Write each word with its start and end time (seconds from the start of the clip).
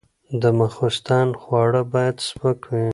د 0.41 0.43
ماخوستن 0.57 1.27
خواړه 1.41 1.81
باید 1.93 2.15
سپک 2.27 2.59
وي. 2.71 2.87